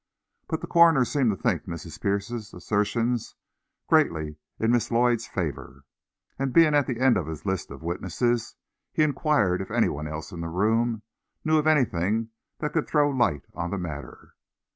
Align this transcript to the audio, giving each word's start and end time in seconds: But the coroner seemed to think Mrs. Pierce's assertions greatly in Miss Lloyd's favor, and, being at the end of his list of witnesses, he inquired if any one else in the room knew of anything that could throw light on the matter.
But 0.47 0.61
the 0.61 0.67
coroner 0.67 1.05
seemed 1.05 1.29
to 1.29 1.37
think 1.37 1.65
Mrs. 1.65 2.01
Pierce's 2.01 2.55
assertions 2.55 3.35
greatly 3.87 4.37
in 4.57 4.71
Miss 4.71 4.89
Lloyd's 4.89 5.27
favor, 5.27 5.85
and, 6.39 6.51
being 6.51 6.73
at 6.73 6.87
the 6.87 6.99
end 6.99 7.17
of 7.17 7.27
his 7.27 7.45
list 7.45 7.69
of 7.69 7.83
witnesses, 7.83 8.55
he 8.91 9.03
inquired 9.03 9.61
if 9.61 9.69
any 9.69 9.89
one 9.89 10.07
else 10.07 10.31
in 10.31 10.41
the 10.41 10.49
room 10.49 11.03
knew 11.45 11.59
of 11.59 11.67
anything 11.67 12.29
that 12.57 12.73
could 12.73 12.87
throw 12.87 13.11
light 13.11 13.45
on 13.53 13.69
the 13.69 13.77
matter. 13.77 14.33